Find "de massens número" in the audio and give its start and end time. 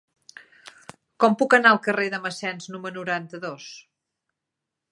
2.13-2.95